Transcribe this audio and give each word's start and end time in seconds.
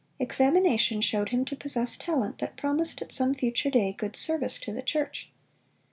Examination 0.17 0.99
showed 0.99 1.29
him 1.29 1.45
to 1.45 1.55
possess 1.55 1.95
talent 1.95 2.39
that 2.39 2.57
promised 2.57 3.03
at 3.03 3.11
some 3.13 3.35
future 3.35 3.69
day 3.69 3.93
good 3.93 4.15
service 4.15 4.59
to 4.59 4.73
the 4.73 4.81
church. 4.81 5.29